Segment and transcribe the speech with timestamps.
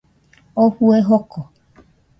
[0.61, 1.49] Oo fue joko